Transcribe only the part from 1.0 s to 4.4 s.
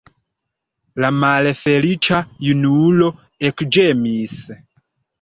La malfeliĉa junulo ekĝemis.